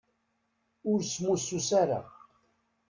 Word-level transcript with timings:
Ur 0.91 0.99
smussus 1.11 1.69
ara. 1.81 2.01